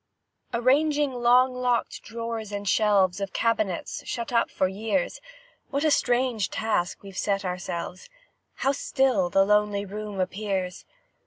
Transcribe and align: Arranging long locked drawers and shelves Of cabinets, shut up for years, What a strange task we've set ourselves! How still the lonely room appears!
Arranging 0.51 1.13
long 1.13 1.53
locked 1.53 2.01
drawers 2.01 2.51
and 2.51 2.67
shelves 2.67 3.21
Of 3.21 3.33
cabinets, 3.33 4.01
shut 4.03 4.33
up 4.33 4.49
for 4.49 4.67
years, 4.67 5.21
What 5.69 5.83
a 5.83 5.91
strange 5.91 6.49
task 6.49 7.03
we've 7.03 7.15
set 7.15 7.45
ourselves! 7.45 8.09
How 8.55 8.71
still 8.71 9.29
the 9.29 9.45
lonely 9.45 9.85
room 9.85 10.19
appears! 10.19 10.85